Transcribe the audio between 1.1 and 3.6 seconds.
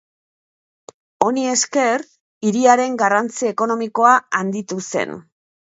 Honi esker, hiriaren garrantzi